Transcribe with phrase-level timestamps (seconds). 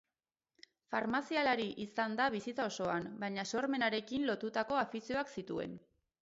[0.93, 5.79] Farmazialari izan da bizitza osoan, baina sormenarekin lotutako afizioak zituen.